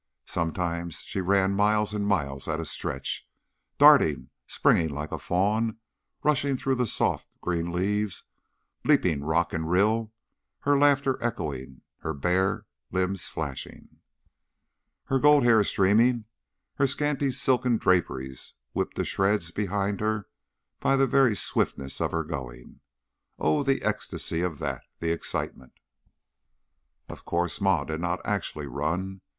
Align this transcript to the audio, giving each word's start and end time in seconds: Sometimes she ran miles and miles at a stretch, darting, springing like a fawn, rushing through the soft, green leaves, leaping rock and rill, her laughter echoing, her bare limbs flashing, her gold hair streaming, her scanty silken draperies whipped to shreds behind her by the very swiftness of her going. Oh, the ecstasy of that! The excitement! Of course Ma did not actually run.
Sometimes 0.25 1.01
she 1.03 1.21
ran 1.21 1.53
miles 1.53 1.93
and 1.93 2.07
miles 2.07 2.47
at 2.47 2.59
a 2.59 2.65
stretch, 2.65 3.29
darting, 3.77 4.31
springing 4.47 4.89
like 4.89 5.11
a 5.11 5.19
fawn, 5.19 5.77
rushing 6.23 6.57
through 6.57 6.73
the 6.73 6.87
soft, 6.87 7.27
green 7.39 7.71
leaves, 7.71 8.23
leaping 8.83 9.23
rock 9.23 9.53
and 9.53 9.69
rill, 9.69 10.11
her 10.61 10.75
laughter 10.75 11.23
echoing, 11.23 11.81
her 11.99 12.15
bare 12.15 12.65
limbs 12.91 13.27
flashing, 13.27 13.99
her 15.03 15.19
gold 15.19 15.43
hair 15.43 15.63
streaming, 15.63 16.25
her 16.77 16.87
scanty 16.87 17.29
silken 17.29 17.77
draperies 17.77 18.55
whipped 18.73 18.95
to 18.95 19.05
shreds 19.05 19.51
behind 19.51 19.99
her 19.99 20.27
by 20.79 20.95
the 20.95 21.05
very 21.05 21.35
swiftness 21.35 22.01
of 22.01 22.09
her 22.09 22.23
going. 22.23 22.79
Oh, 23.37 23.61
the 23.61 23.83
ecstasy 23.83 24.41
of 24.41 24.57
that! 24.57 24.81
The 24.97 25.11
excitement! 25.11 25.73
Of 27.07 27.23
course 27.23 27.61
Ma 27.61 27.83
did 27.83 28.01
not 28.01 28.19
actually 28.25 28.65
run. 28.65 29.21